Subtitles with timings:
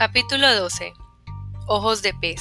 [0.00, 0.94] Capítulo 12.
[1.66, 2.40] Ojos de pez.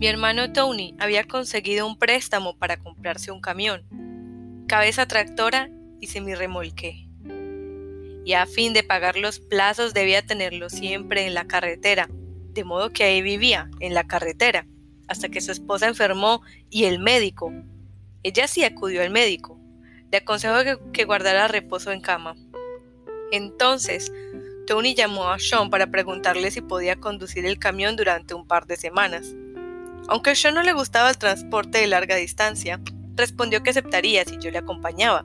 [0.00, 3.84] Mi hermano Tony había conseguido un préstamo para comprarse un camión,
[4.66, 7.08] cabeza tractora y semirremolque.
[8.24, 12.90] Y a fin de pagar los plazos debía tenerlo siempre en la carretera, de modo
[12.90, 14.66] que ahí vivía, en la carretera,
[15.06, 17.52] hasta que su esposa enfermó y el médico.
[18.22, 19.58] Ella sí acudió al médico.
[20.10, 20.58] Le aconsejó
[20.92, 22.36] que, guardara reposo en cama.
[23.32, 24.12] Entonces,
[24.66, 28.76] Tony llamó a Sean para preguntarle si podía conducir el camión durante un par de
[28.76, 29.34] semanas.
[30.08, 32.80] Aunque a Sean no le gustaba el transporte de larga distancia,
[33.16, 35.24] respondió que aceptaría si yo le acompañaba.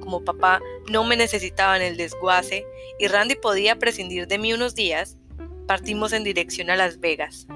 [0.00, 0.60] Como papá
[0.90, 2.66] no me necesitaba en el desguace
[2.98, 5.16] y Randy podía prescindir de mí unos días,
[5.66, 7.46] partimos en dirección a Las Vegas.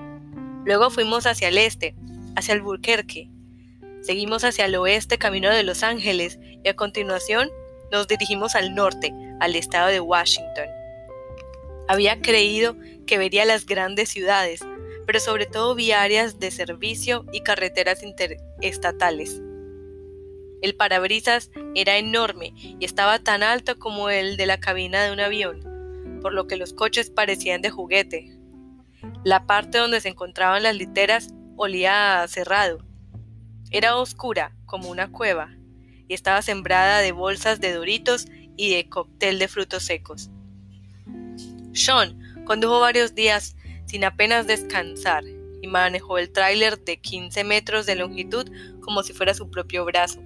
[0.64, 1.94] Luego fuimos hacia el este,
[2.36, 3.30] hacia Albuquerque.
[4.02, 7.50] Seguimos hacia el oeste camino de Los Ángeles y a continuación
[7.92, 10.66] nos dirigimos al norte, al estado de Washington.
[11.86, 14.60] Había creído que vería las grandes ciudades,
[15.06, 19.40] pero sobre todo vi áreas de servicio y carreteras interestatales.
[20.62, 25.20] El parabrisas era enorme y estaba tan alto como el de la cabina de un
[25.20, 25.60] avión,
[26.22, 28.36] por lo que los coches parecían de juguete.
[29.24, 32.78] La parte donde se encontraban las literas olía cerrado.
[33.72, 35.50] Era oscura como una cueva
[36.06, 40.30] y estaba sembrada de bolsas de doritos y de cóctel de frutos secos.
[41.72, 43.56] Sean condujo varios días
[43.86, 45.24] sin apenas descansar
[45.62, 48.46] y manejó el tráiler de 15 metros de longitud
[48.80, 50.20] como si fuera su propio brazo.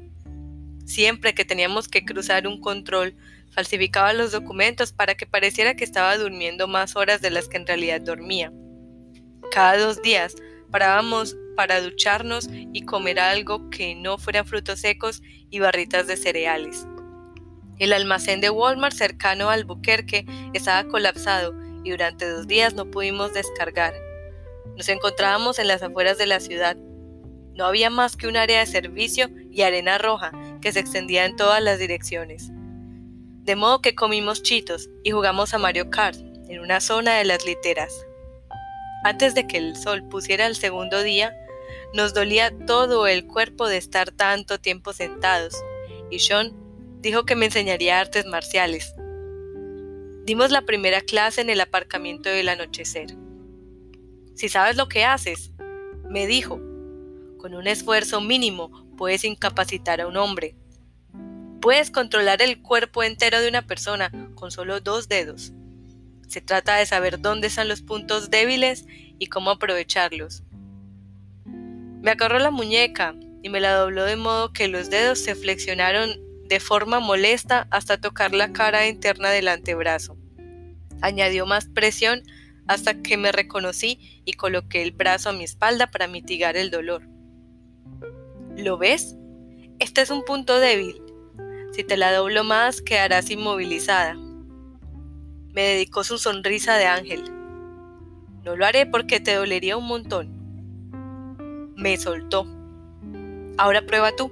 [0.85, 3.17] Siempre que teníamos que cruzar un control,
[3.51, 7.67] falsificaba los documentos para que pareciera que estaba durmiendo más horas de las que en
[7.67, 8.53] realidad dormía.
[9.53, 10.35] Cada dos días
[10.71, 16.87] parábamos para ducharnos y comer algo que no fueran frutos secos y barritas de cereales.
[17.79, 20.25] El almacén de Walmart cercano a Albuquerque
[20.55, 23.95] estaba colapsado y durante dos días no pudimos descargar.
[24.77, 26.77] Nos encontrábamos en las afueras de la ciudad.
[27.55, 31.37] No había más que un área de servicio y arena roja que se extendía en
[31.37, 32.51] todas las direcciones.
[33.45, 36.19] De modo que comimos chitos y jugamos a Mario Kart
[36.49, 38.06] en una zona de las literas.
[39.07, 41.33] Antes de que el sol pusiera el segundo día,
[41.95, 45.55] nos dolía todo el cuerpo de estar tanto tiempo sentados,
[46.11, 46.53] y Sean
[47.03, 48.97] dijo que me enseñaría artes marciales.
[50.25, 53.17] Dimos la primera clase en el aparcamiento del anochecer.
[54.35, 55.53] Si sabes lo que haces,
[56.11, 56.57] me dijo,
[57.39, 60.57] con un esfuerzo mínimo puedes incapacitar a un hombre.
[61.61, 65.53] Puedes controlar el cuerpo entero de una persona con solo dos dedos.
[66.27, 68.87] Se trata de saber dónde están los puntos débiles
[69.19, 70.43] y cómo aprovecharlos.
[71.45, 76.21] Me agarró la muñeca y me la dobló de modo que los dedos se flexionaron
[76.49, 80.17] de forma molesta hasta tocar la cara interna del antebrazo.
[81.01, 82.23] Añadió más presión
[82.67, 87.03] hasta que me reconocí y coloqué el brazo a mi espalda para mitigar el dolor.
[88.57, 89.17] ¿Lo ves?
[89.79, 91.03] Este es un punto débil.
[91.73, 94.17] Si te la doblo más, quedarás inmovilizada.
[95.57, 97.25] Me dedicó su sonrisa de ángel.
[98.45, 101.73] No lo haré porque te dolería un montón.
[101.75, 102.47] Me soltó.
[103.57, 104.31] Ahora prueba tú.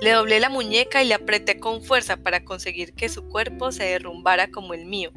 [0.00, 3.82] Le doblé la muñeca y le apreté con fuerza para conseguir que su cuerpo se
[3.82, 5.10] derrumbara como el mío.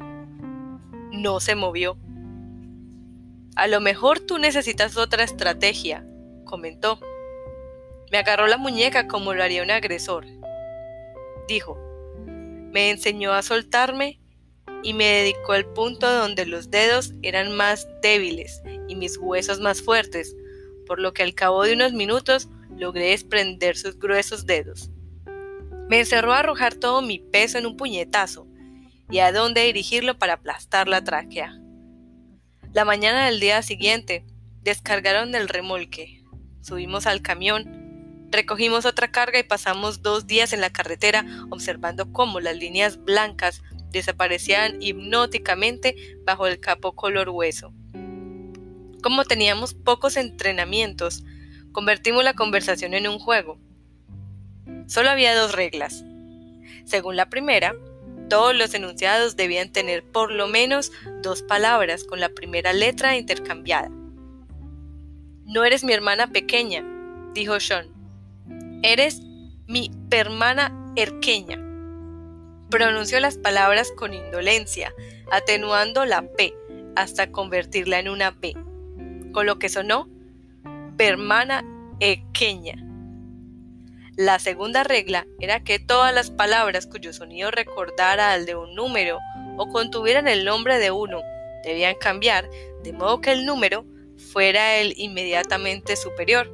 [1.12, 1.96] No se movió.
[3.54, 6.04] A lo mejor tú necesitas otra estrategia,
[6.44, 6.98] comentó.
[8.10, 10.26] Me agarró la muñeca como lo haría un agresor.
[11.46, 11.78] Dijo,
[12.72, 14.18] me enseñó a soltarme
[14.82, 19.82] y me dedicó al punto donde los dedos eran más débiles y mis huesos más
[19.82, 20.34] fuertes,
[20.86, 24.90] por lo que al cabo de unos minutos logré desprender sus gruesos dedos.
[25.88, 28.46] Me encerró a arrojar todo mi peso en un puñetazo
[29.10, 31.58] y a dónde dirigirlo para aplastar la tráquea.
[32.72, 34.26] La mañana del día siguiente
[34.62, 36.22] descargaron del remolque,
[36.60, 42.40] subimos al camión, recogimos otra carga y pasamos dos días en la carretera observando cómo
[42.40, 47.72] las líneas blancas desaparecían hipnóticamente bajo el capo color hueso.
[49.02, 51.24] Como teníamos pocos entrenamientos,
[51.72, 53.58] convertimos la conversación en un juego.
[54.86, 56.04] Solo había dos reglas.
[56.84, 57.74] Según la primera,
[58.28, 60.92] todos los enunciados debían tener por lo menos
[61.22, 63.90] dos palabras con la primera letra intercambiada.
[65.44, 66.84] No eres mi hermana pequeña,
[67.32, 67.88] dijo Sean.
[68.82, 69.20] Eres
[69.66, 71.67] mi hermana erqueña.
[72.70, 74.94] Pronunció las palabras con indolencia,
[75.30, 76.54] atenuando la P
[76.96, 78.54] hasta convertirla en una B,
[79.32, 80.08] con lo que sonó
[80.98, 81.64] hermana
[81.98, 82.74] pequeña.
[84.16, 89.18] La segunda regla era que todas las palabras cuyo sonido recordara al de un número
[89.56, 91.22] o contuvieran el nombre de uno
[91.62, 92.48] debían cambiar
[92.82, 93.84] de modo que el número
[94.32, 96.52] fuera el inmediatamente superior.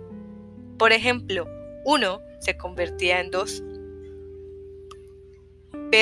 [0.79, 1.47] Por ejemplo,
[1.85, 3.63] 1 se convertía en 2.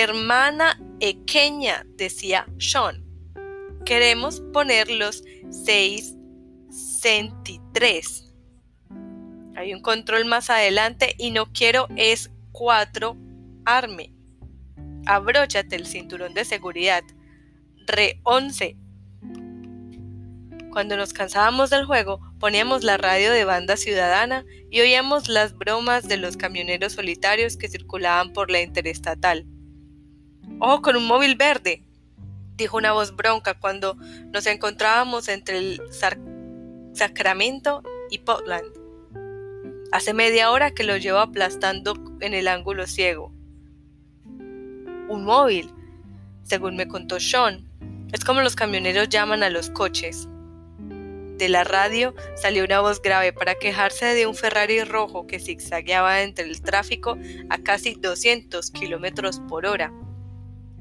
[0.01, 3.05] Hermana pequeña, decía Sean.
[3.85, 6.15] Queremos poner los 6
[6.71, 8.33] centitres.
[9.55, 13.17] Hay un control más adelante y no quiero es 4
[13.67, 14.15] arme.
[15.05, 17.03] Abróchate el cinturón de seguridad.
[17.87, 18.77] Re 11
[20.73, 26.09] cuando nos cansábamos del juego, poníamos la radio de banda ciudadana y oíamos las bromas
[26.09, 29.45] de los camioneros solitarios que circulaban por la interestatal.
[30.65, 31.83] ¡Ojo con un móvil verde!
[32.57, 33.97] dijo una voz bronca cuando
[34.33, 35.81] nos encontrábamos entre el
[36.93, 38.69] Sacramento y Portland.
[39.91, 43.33] Hace media hora que lo llevo aplastando en el ángulo ciego.
[45.09, 45.69] Un móvil,
[46.45, 47.69] según me contó Sean,
[48.13, 50.29] es como los camioneros llaman a los coches.
[51.39, 56.23] De la radio salió una voz grave para quejarse de un Ferrari rojo que zigzagueaba
[56.23, 57.19] entre el tráfico
[57.51, 59.93] a casi 200 kilómetros por hora.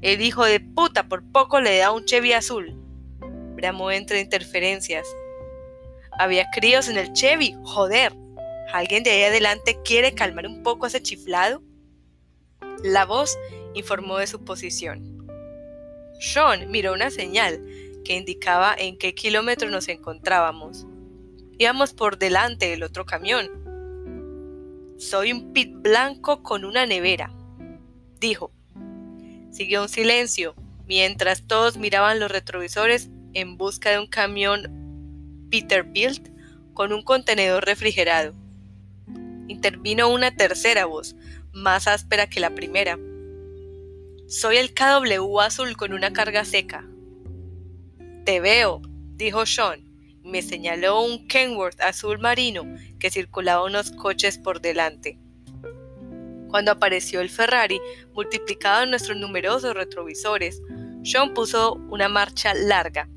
[0.02, 2.74] El hijo de puta por poco le da un Chevy azul.
[3.54, 5.06] Bramó entre interferencias.
[6.18, 8.12] Había críos en el Chevy, joder.
[8.72, 11.62] ¿Alguien de ahí adelante quiere calmar un poco ese chiflado?
[12.82, 13.38] La voz
[13.74, 15.28] informó de su posición.
[16.18, 17.64] Sean miró una señal
[18.04, 20.84] que indicaba en qué kilómetro nos encontrábamos.
[21.58, 23.48] Íbamos por delante del otro camión.
[24.98, 27.32] Soy un pit blanco con una nevera,
[28.18, 28.50] dijo.
[29.52, 30.54] Siguió un silencio,
[30.86, 36.28] mientras todos miraban los retrovisores en busca de un camión Peterbilt
[36.72, 38.34] con un contenedor refrigerado.
[39.48, 41.14] Intervino una tercera voz,
[41.52, 42.98] más áspera que la primera.
[44.26, 46.88] Soy el KW azul con una carga seca.
[48.24, 48.80] Te veo,
[49.16, 49.84] dijo Sean,
[50.24, 52.64] me señaló un Kenworth azul marino
[52.98, 55.18] que circulaba unos coches por delante.
[56.52, 57.80] Cuando apareció el Ferrari,
[58.12, 60.60] multiplicado en nuestros numerosos retrovisores,
[61.02, 63.08] Sean puso una marcha larga.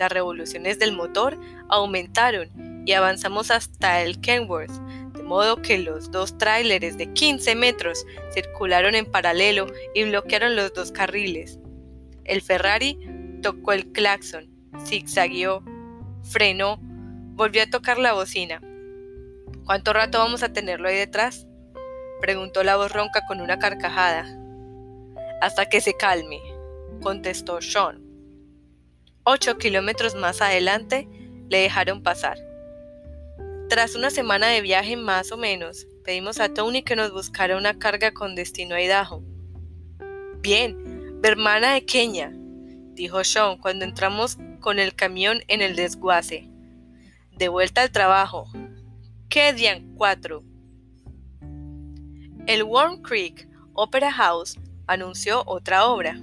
[0.00, 2.50] Las revoluciones del motor aumentaron
[2.84, 4.72] y avanzamos hasta el Kenworth,
[5.12, 8.04] de modo que los dos tráileres de 15 metros
[8.34, 11.60] circularon en paralelo y bloquearon los dos carriles.
[12.24, 12.98] El Ferrari
[13.42, 14.50] tocó el claxon,
[14.84, 15.62] zigzagueó,
[16.24, 18.60] frenó, volvió a tocar la bocina.
[19.64, 21.46] ¿Cuánto rato vamos a tenerlo ahí detrás?
[22.20, 24.26] Preguntó la voz ronca con una carcajada.
[25.40, 26.40] Hasta que se calme,
[27.02, 28.02] contestó Sean.
[29.24, 31.08] Ocho kilómetros más adelante
[31.48, 32.38] le dejaron pasar.
[33.68, 37.78] Tras una semana de viaje más o menos, pedimos a Tony que nos buscara una
[37.78, 39.22] carga con destino a Idaho.
[40.40, 42.32] Bien, hermana de Kenia,
[42.94, 46.48] dijo Sean cuando entramos con el camión en el desguace.
[47.32, 48.46] De vuelta al trabajo.
[49.28, 50.44] ¿Qué día cuatro?
[52.46, 54.56] El Warm Creek Opera House
[54.86, 56.16] anunció otra obra.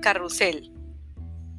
[0.00, 0.70] Carrusel.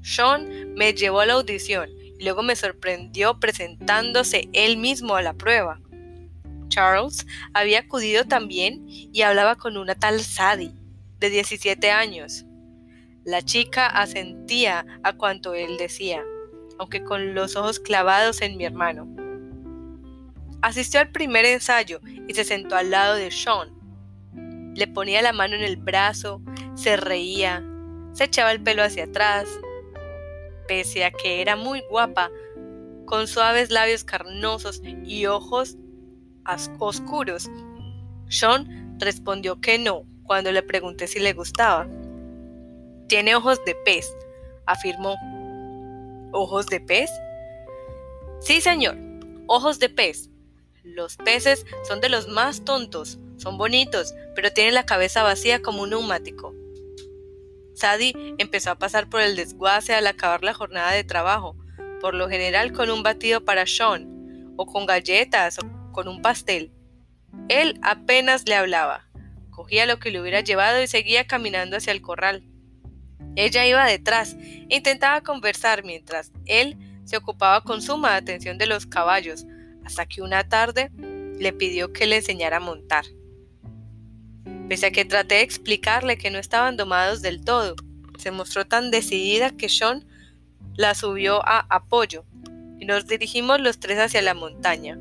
[0.02, 5.34] Sean me llevó a la audición y luego me sorprendió presentándose él mismo a la
[5.34, 5.82] prueba.
[6.70, 10.72] Charles había acudido también y hablaba con una tal Sadie,
[11.20, 12.46] de 17 años.
[13.26, 16.24] La chica asentía a cuanto él decía,
[16.78, 19.19] aunque con los ojos clavados en mi hermano.
[20.62, 23.74] Asistió al primer ensayo y se sentó al lado de Sean.
[24.76, 26.42] Le ponía la mano en el brazo,
[26.76, 27.64] se reía,
[28.14, 29.48] se echaba el pelo hacia atrás.
[30.68, 32.30] Pese a que era muy guapa,
[33.06, 35.78] con suaves labios carnosos y ojos
[36.80, 37.50] oscuros,
[38.28, 41.88] Sean respondió que no cuando le pregunté si le gustaba.
[43.08, 44.16] Tiene ojos de pez,
[44.68, 45.16] afirmó.
[46.32, 47.10] ¿Ojos de pez?
[48.40, 48.96] Sí, señor,
[49.48, 50.29] ojos de pez.
[50.96, 55.84] Los peces son de los más tontos, son bonitos, pero tienen la cabeza vacía como
[55.84, 56.54] un neumático.
[57.76, 61.56] Sadie empezó a pasar por el desguace al acabar la jornada de trabajo,
[62.02, 66.74] por lo general con un batido para Sean, o con galletas, o con un pastel.
[67.48, 69.08] Él apenas le hablaba,
[69.52, 72.44] cogía lo que le hubiera llevado y seguía caminando hacia el corral.
[73.36, 78.86] Ella iba detrás e intentaba conversar mientras él se ocupaba con suma atención de los
[78.86, 79.46] caballos,
[79.90, 80.92] hasta que una tarde
[81.40, 83.06] le pidió que le enseñara a montar.
[84.70, 87.76] Pese a que traté de explicarle que no estaban domados del todo,
[88.20, 90.06] se mostró tan decidida que Sean
[90.76, 92.24] la subió a apoyo
[92.80, 95.00] y nos dirigimos los tres hacia la montaña.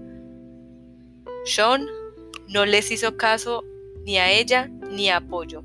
[1.45, 1.87] Sean
[2.49, 3.63] no les hizo caso
[4.05, 5.63] ni a ella ni a apoyo.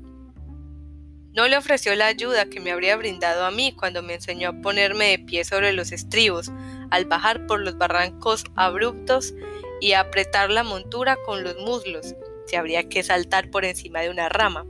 [1.32, 4.60] No le ofreció la ayuda que me habría brindado a mí cuando me enseñó a
[4.60, 6.52] ponerme de pie sobre los estribos,
[6.94, 9.34] al bajar por los barrancos abruptos
[9.80, 12.14] y apretar la montura con los muslos,
[12.46, 14.64] si habría que saltar por encima de una rama.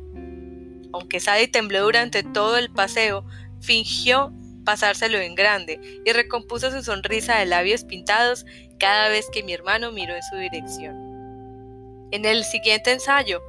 [0.94, 3.26] Aunque Sadie tembló durante todo el paseo,
[3.60, 4.32] fingió
[4.64, 8.46] pasárselo en grande y recompuso su sonrisa de labios pintados
[8.78, 12.08] cada vez que mi hermano miró en su dirección.
[12.10, 13.42] En el siguiente ensayo,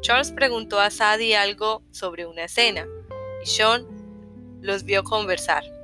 [0.00, 2.86] Charles preguntó a Sadie algo sobre una escena
[3.42, 3.86] y Sean
[4.62, 5.81] los vio conversar.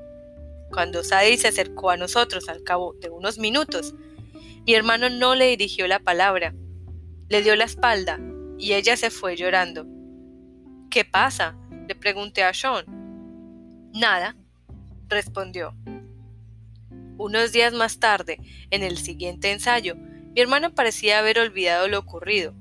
[0.70, 3.94] Cuando Sadie se acercó a nosotros al cabo de unos minutos,
[4.66, 6.54] mi hermano no le dirigió la palabra,
[7.28, 8.20] le dio la espalda
[8.58, 9.86] y ella se fue llorando.
[10.90, 11.56] ¿Qué pasa?
[11.86, 12.84] le pregunté a Sean.
[13.94, 14.36] Nada,
[15.08, 15.74] respondió.
[17.16, 18.38] Unos días más tarde,
[18.70, 22.54] en el siguiente ensayo, mi hermano parecía haber olvidado lo ocurrido.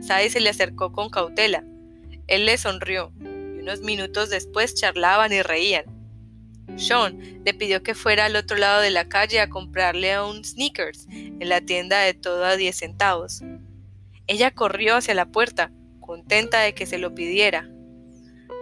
[0.00, 1.64] Sadie se le acercó con cautela.
[2.26, 5.95] Él le sonrió, y unos minutos después charlaban y reían.
[6.76, 11.06] Sean le pidió que fuera al otro lado de la calle a comprarle un sneakers
[11.10, 13.42] en la tienda de todo a 10 centavos.
[14.26, 15.70] Ella corrió hacia la puerta,
[16.00, 17.70] contenta de que se lo pidiera.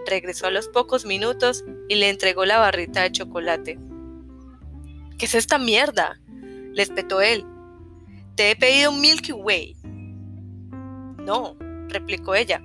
[0.06, 3.78] Regresó a los pocos minutos y le entregó la barrita de chocolate.
[5.18, 6.20] ¿Qué es esta mierda?
[6.72, 7.46] le espetó él.
[8.34, 9.76] Te he pedido un Milky Way.
[11.18, 11.56] No,
[11.88, 12.60] replicó ella.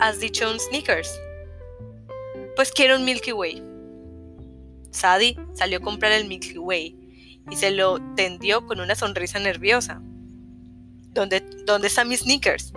[0.00, 1.20] ¿Has dicho un Snickers?
[2.56, 3.73] Pues quiero un Milky Way.
[4.94, 10.00] Sadie salió a comprar el Milky Way y se lo tendió con una sonrisa nerviosa.
[11.10, 12.72] ¿Dónde, dónde están mis Snickers?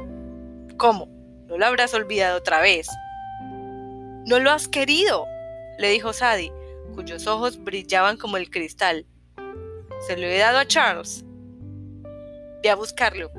[0.77, 1.07] ¿Cómo?
[1.47, 2.87] ¿No lo habrás olvidado otra vez?
[4.25, 5.25] No lo has querido,
[5.77, 6.51] le dijo Sadie,
[6.93, 9.05] cuyos ojos brillaban como el cristal.
[10.05, 11.23] Se lo he dado a Charles.
[12.63, 13.31] Ve a buscarlo.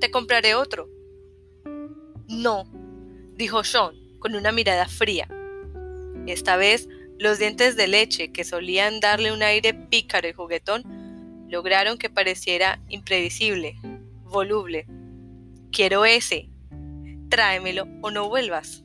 [0.00, 0.88] Te compraré otro.
[2.28, 2.64] No,
[3.34, 5.28] dijo Sean con una mirada fría.
[6.26, 6.88] Esta vez
[7.20, 12.80] los dientes de leche, que solían darle un aire pícaro y juguetón, lograron que pareciera
[12.88, 13.76] imprevisible,
[14.24, 14.86] voluble.
[15.70, 16.48] Quiero ese.
[17.28, 18.84] Tráemelo o no vuelvas.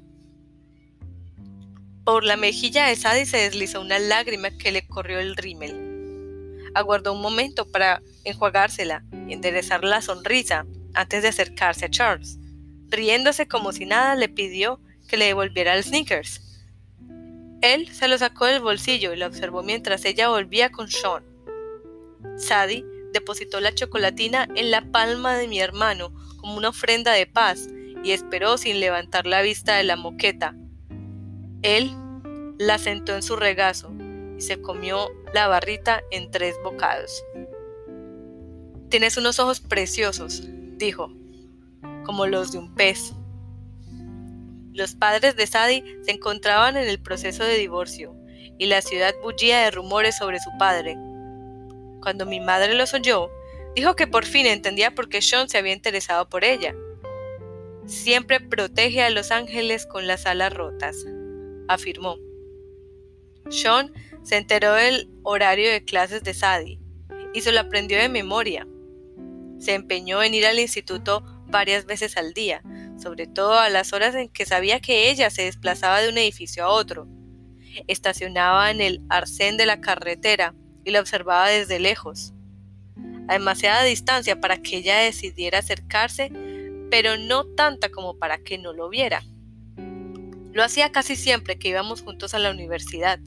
[2.03, 6.61] Por la mejilla de Sadie se deslizó una lágrima que le corrió el rímel.
[6.73, 12.37] Aguardó un momento para enjuagársela y enderezar la sonrisa antes de acercarse a Charles.
[12.89, 16.44] Riéndose como si nada, le pidió que le devolviera el sneakers.
[17.61, 21.23] Él se lo sacó del bolsillo y lo observó mientras ella volvía con Sean.
[22.37, 27.67] Sadie depositó la chocolatina en la palma de mi hermano como una ofrenda de paz
[28.03, 30.55] y esperó sin levantar la vista de la moqueta.
[31.61, 31.95] Él
[32.59, 33.91] la sentó en su regazo
[34.37, 37.23] y se comió la barrita en tres bocados.
[38.89, 40.43] Tienes unos ojos preciosos,
[40.77, 41.11] dijo,
[42.05, 43.13] como los de un pez.
[44.75, 48.13] Los padres de Sadie se encontraban en el proceso de divorcio
[48.57, 50.97] y la ciudad bullía de rumores sobre su padre.
[52.01, 53.31] Cuando mi madre los oyó,
[53.73, 56.75] dijo que por fin entendía por qué Sean se había interesado por ella.
[57.85, 61.05] Siempre protege a los ángeles con las alas rotas,
[61.69, 62.17] afirmó.
[63.49, 66.81] Sean se enteró del horario de clases de Sadie
[67.33, 68.67] y se lo aprendió de memoria.
[69.57, 72.61] Se empeñó en ir al instituto varias veces al día,
[72.97, 76.63] sobre todo a las horas en que sabía que ella se desplazaba de un edificio
[76.63, 77.07] a otro.
[77.87, 82.33] Estacionaba en el arcén de la carretera y la observaba desde lejos,
[83.27, 86.31] a demasiada distancia para que ella decidiera acercarse,
[86.89, 89.23] pero no tanta como para que no lo viera.
[90.53, 93.19] Lo hacía casi siempre que íbamos juntos a la universidad,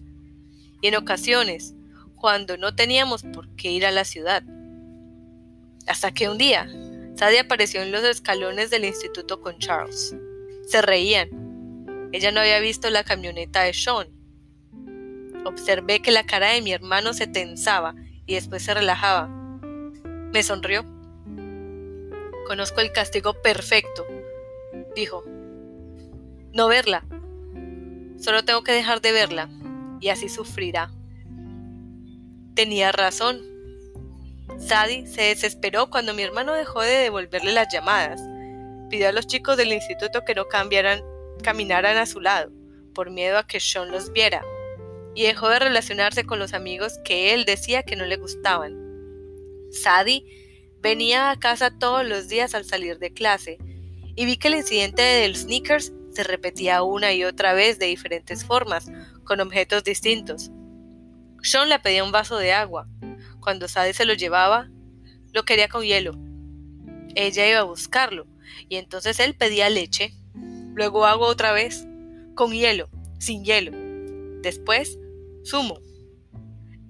[0.81, 1.75] y en ocasiones,
[2.15, 4.43] cuando no teníamos por qué ir a la ciudad.
[5.87, 6.69] Hasta que un día,
[7.19, 10.15] Sadie apareció en los escalones del instituto con Charles.
[10.69, 12.09] Se reían.
[12.13, 14.07] Ella no había visto la camioneta de Sean.
[15.45, 19.27] Observé que la cara de mi hermano se tensaba y después se relajaba.
[20.33, 20.85] Me sonrió.
[22.47, 24.07] Conozco el castigo perfecto,
[24.95, 25.25] dijo.
[26.53, 27.05] No verla.
[28.17, 29.51] Solo tengo que dejar de verla
[30.01, 30.93] y así sufrirá.
[32.55, 33.58] Tenía razón.
[34.59, 38.21] Sadie se desesperó cuando mi hermano dejó de devolverle las llamadas.
[38.91, 41.03] Pidió a los chicos del instituto que no cambiaran,
[41.43, 42.51] caminaran a su lado,
[42.95, 44.43] por miedo a que Sean los viera,
[45.15, 48.77] y dejó de relacionarse con los amigos que él decía que no le gustaban.
[49.71, 50.25] Sadie
[50.81, 53.59] venía a casa todos los días al salir de clase,
[54.17, 58.45] y vi que el incidente del sneakers se repetía una y otra vez de diferentes
[58.45, 58.91] formas,
[59.25, 60.51] con objetos distintos.
[61.43, 62.89] Sean le pedía un vaso de agua,
[63.49, 64.69] cuando Sadie se lo llevaba,
[65.33, 66.13] lo quería con hielo.
[67.15, 68.27] ella iba a buscarlo,
[68.69, 70.13] y entonces él pedía leche.
[70.75, 71.87] Luego agua otra vez,
[72.35, 73.73] con hielo, sin hielo.
[74.43, 74.99] Después,
[75.47, 75.81] zumo.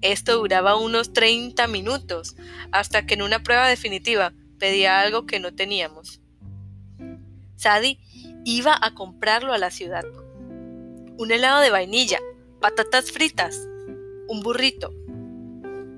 [0.01, 2.35] Esto duraba unos 30 minutos,
[2.73, 6.19] hasta que en una prueba definitiva pedía algo que no teníamos.
[7.55, 8.01] Sadie
[8.43, 10.03] iba a comprarlo a la ciudad.
[11.17, 12.19] Un helado de vainilla,
[12.59, 13.65] patatas fritas,
[14.27, 14.93] un burrito,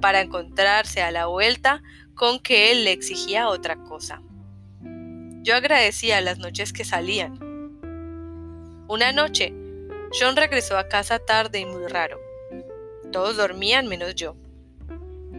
[0.01, 1.81] para encontrarse a la vuelta
[2.15, 4.21] con que él le exigía otra cosa.
[5.43, 7.39] Yo agradecía las noches que salían.
[8.87, 9.53] Una noche,
[10.19, 12.19] John regresó a casa tarde y muy raro.
[13.11, 14.35] Todos dormían menos yo,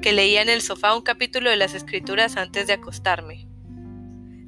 [0.01, 3.47] que leía en el sofá un capítulo de las escrituras antes de acostarme.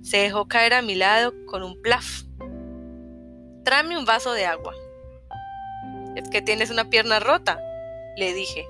[0.03, 2.23] Se dejó caer a mi lado con un plaf.
[3.65, 4.75] Tráeme un vaso de agua.
[6.17, 7.61] Es que tienes una pierna rota,
[8.17, 8.67] le dije.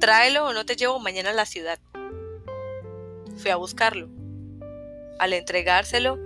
[0.00, 1.78] Tráelo o no te llevo mañana a la ciudad.
[3.36, 4.08] Fui a buscarlo.
[5.18, 6.16] Al entregárselo,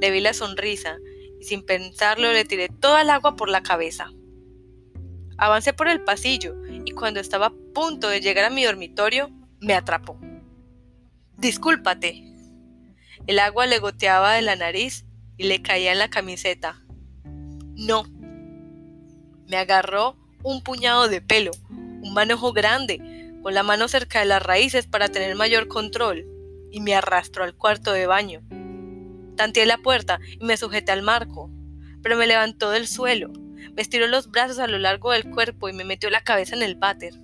[0.00, 0.96] le vi la sonrisa
[1.40, 4.10] y sin pensarlo le tiré toda el agua por la cabeza.
[5.36, 9.30] Avancé por el pasillo y cuando estaba a punto de llegar a mi dormitorio,
[9.60, 10.18] me atrapó.
[11.36, 12.24] Discúlpate.
[13.26, 15.04] El agua le goteaba de la nariz
[15.36, 16.82] y le caía en la camiseta.
[17.24, 18.04] No.
[19.46, 24.42] Me agarró un puñado de pelo, un manojo grande, con la mano cerca de las
[24.42, 26.26] raíces para tener mayor control,
[26.70, 28.42] y me arrastró al cuarto de baño.
[29.36, 31.50] Tanteé la puerta y me sujeté al marco,
[32.02, 33.32] pero me levantó del suelo
[33.78, 36.62] me estiró los brazos a lo largo del cuerpo y me metió la cabeza en
[36.62, 37.14] el váter.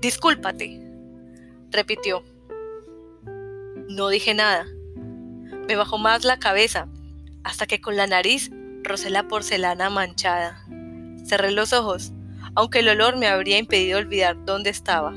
[0.00, 0.80] Discúlpate,
[1.70, 2.22] repitió.
[3.88, 4.66] No dije nada.
[5.66, 6.88] Me bajó más la cabeza,
[7.44, 8.50] hasta que con la nariz
[8.82, 10.64] rocé la porcelana manchada.
[11.24, 12.12] Cerré los ojos,
[12.54, 15.12] aunque el olor me habría impedido olvidar dónde estaba.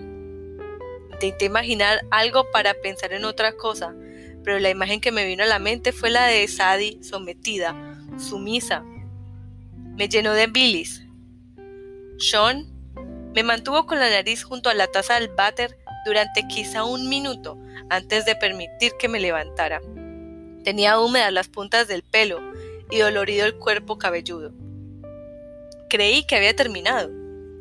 [1.13, 3.96] Intenté imaginar algo para pensar en otra cosa,
[4.44, 7.75] pero la imagen que me vino a la mente fue la de Sadie sometida,
[8.18, 8.83] sumisa,
[9.96, 11.03] me llenó de bilis.
[12.18, 12.75] Sean
[13.33, 17.57] me mantuvo con la nariz junto a la taza del váter durante quizá un minuto
[17.90, 19.81] antes de permitir que me levantara.
[20.64, 22.40] Tenía húmedas las puntas del pelo
[22.90, 24.53] y dolorido el cuerpo cabelludo.
[25.90, 27.12] Creí que había terminado.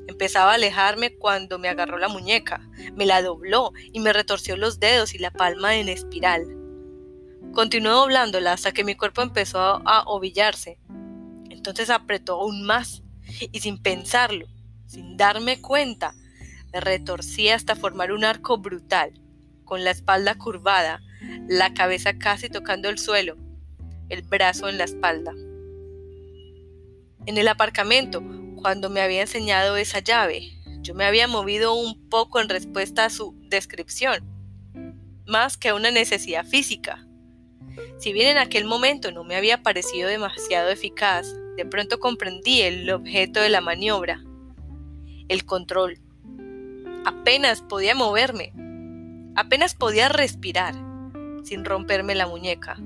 [0.07, 2.61] Empezaba a alejarme cuando me agarró la muñeca,
[2.95, 6.45] me la dobló y me retorció los dedos y la palma en espiral.
[7.53, 10.79] Continuó doblándola hasta que mi cuerpo empezó a ovillarse
[11.64, 13.03] entonces apretó aún más
[13.51, 14.47] y sin pensarlo,
[14.87, 16.12] sin darme cuenta,
[16.75, 19.19] me retorcí hasta formar un arco brutal,
[19.64, 21.01] con la espalda curvada,
[21.49, 23.38] la cabeza casi tocando el suelo,
[24.11, 25.33] el brazo en la espalda.
[27.25, 28.21] En el aparcamiento,
[28.64, 30.50] cuando me había enseñado esa llave,
[30.81, 34.24] yo me había movido un poco en respuesta a su descripción,
[35.27, 37.07] más que a una necesidad física.
[37.98, 41.27] Si bien en aquel momento no me había parecido demasiado eficaz,
[41.59, 44.24] de pronto comprendí el objeto de la maniobra,
[45.29, 46.00] el control.
[47.05, 48.55] Apenas podía moverme,
[49.37, 50.74] apenas podía respirar
[51.42, 52.79] sin romperme la muñeca.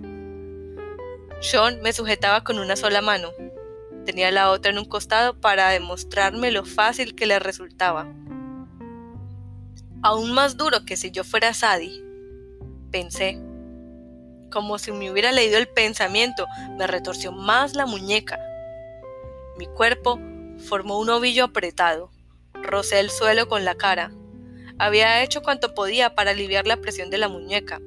[1.40, 3.28] Sean me sujetaba con una sola mano.
[4.08, 8.10] Tenía la otra en un costado para demostrarme lo fácil que le resultaba.
[10.02, 12.02] Aún más duro que si yo fuera Sadie,
[12.90, 13.38] pensé.
[14.50, 16.46] Como si me hubiera leído el pensamiento,
[16.78, 18.40] me retorció más la muñeca.
[19.58, 20.18] Mi cuerpo
[20.56, 22.10] formó un ovillo apretado.
[22.54, 24.10] Rocé el suelo con la cara.
[24.78, 27.78] Había hecho cuanto podía para aliviar la presión de la muñeca.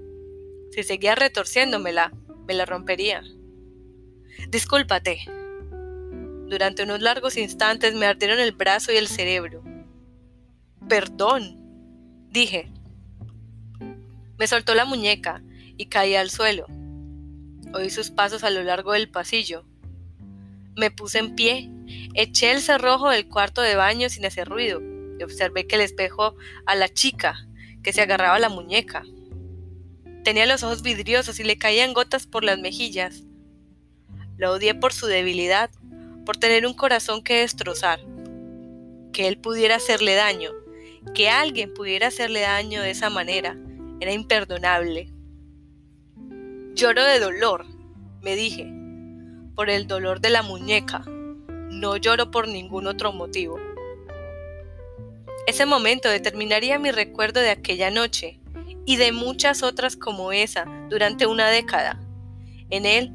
[0.70, 2.14] Si seguía retorciéndomela,
[2.46, 3.24] me la rompería.
[4.50, 5.41] Discúlpate.
[6.52, 9.64] Durante unos largos instantes me ardieron el brazo y el cerebro.
[10.90, 11.56] Perdón,
[12.30, 12.70] dije.
[14.38, 15.42] Me soltó la muñeca
[15.78, 16.66] y caí al suelo.
[17.74, 19.64] Oí sus pasos a lo largo del pasillo.
[20.76, 21.70] Me puse en pie,
[22.16, 24.82] eché el cerrojo del cuarto de baño sin hacer ruido
[25.18, 26.36] y observé que el espejo
[26.66, 27.48] a la chica
[27.82, 29.04] que se agarraba a la muñeca.
[30.26, 33.24] Tenía los ojos vidriosos y le caían gotas por las mejillas.
[34.36, 35.72] Lo odié por su debilidad,
[36.32, 38.00] por tener un corazón que destrozar.
[39.12, 40.52] Que él pudiera hacerle daño,
[41.14, 43.58] que alguien pudiera hacerle daño de esa manera,
[44.00, 45.12] era imperdonable.
[46.74, 47.66] Lloro de dolor,
[48.22, 48.72] me dije
[49.56, 51.04] por el dolor de la muñeca.
[51.70, 53.60] No lloro por ningún otro motivo.
[55.48, 58.40] Ese momento determinaría mi recuerdo de aquella noche
[58.86, 62.00] y de muchas otras como esa durante una década.
[62.70, 63.12] En él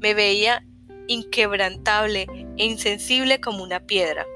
[0.00, 0.66] me veía
[1.08, 4.26] inquebrantable e insensible como una piedra.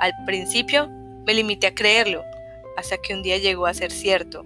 [0.00, 0.88] Al principio
[1.26, 2.22] me limité a creerlo,
[2.76, 4.44] hasta que un día llegó a ser cierto.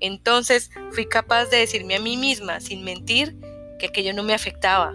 [0.00, 3.36] Entonces fui capaz de decirme a mí misma, sin mentir,
[3.78, 4.94] que aquello no me afectaba,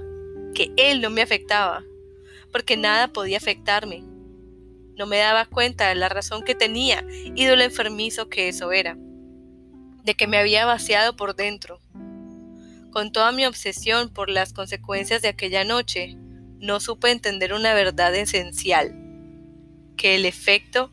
[0.53, 1.83] que él no me afectaba,
[2.51, 4.03] porque nada podía afectarme.
[4.95, 8.71] No me daba cuenta de la razón que tenía y de lo enfermizo que eso
[8.71, 8.97] era,
[10.03, 11.79] de que me había vaciado por dentro.
[12.91, 16.15] Con toda mi obsesión por las consecuencias de aquella noche,
[16.59, 18.95] no supe entender una verdad esencial,
[19.95, 20.91] que el efecto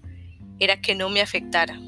[0.58, 1.80] era que no me afectara.